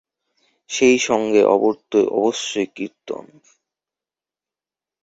[0.69, 1.41] সেই সঙ্গে
[2.15, 3.25] অবশ্যই কীর্তন।